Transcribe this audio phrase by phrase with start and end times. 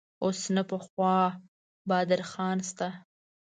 [0.23, 1.35] اوس نه پخوانی
[1.89, 2.87] بادر خان شته.